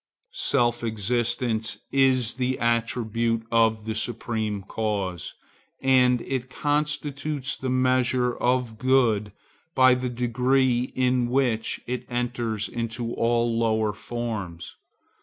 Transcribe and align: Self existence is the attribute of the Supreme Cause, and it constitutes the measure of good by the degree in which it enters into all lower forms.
Self 0.33 0.83
existence 0.83 1.77
is 1.91 2.33
the 2.33 2.57
attribute 2.57 3.45
of 3.51 3.85
the 3.85 3.93
Supreme 3.93 4.63
Cause, 4.63 5.35
and 5.79 6.21
it 6.21 6.49
constitutes 6.49 7.55
the 7.55 7.69
measure 7.69 8.35
of 8.35 8.79
good 8.79 9.31
by 9.75 9.93
the 9.93 10.09
degree 10.09 10.91
in 10.95 11.29
which 11.29 11.81
it 11.85 12.07
enters 12.09 12.67
into 12.67 13.13
all 13.13 13.55
lower 13.55 13.93
forms. 13.93 14.75